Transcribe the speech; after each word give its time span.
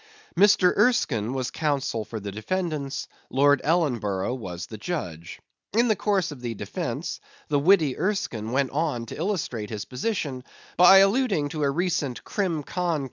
Mr. 0.35 0.75
Erskine 0.77 1.31
was 1.31 1.51
counsel 1.51 2.03
for 2.03 2.19
the 2.19 2.31
defendants; 2.31 3.07
Lord 3.29 3.61
Ellenborough 3.63 4.33
was 4.33 4.65
the 4.65 4.79
judge. 4.79 5.39
In 5.73 5.89
the 5.89 5.95
course 5.95 6.31
of 6.31 6.41
the 6.41 6.55
defence, 6.55 7.19
the 7.49 7.59
witty 7.59 7.95
Erskine 7.99 8.51
went 8.51 8.71
on 8.71 9.05
to 9.05 9.15
illustrate 9.15 9.69
his 9.69 9.85
position, 9.85 10.43
by 10.75 10.97
alluding 10.97 11.49
to 11.49 11.61
a 11.61 11.69
recent 11.69 12.23
crim. 12.23 12.63
con. 12.63 12.99